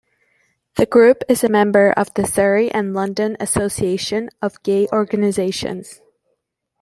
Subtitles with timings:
[0.77, 6.01] The group is a member of The Surrey and London Association of Gay Organisations.